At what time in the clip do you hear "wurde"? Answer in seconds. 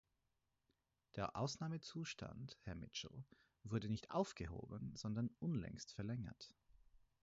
3.63-3.87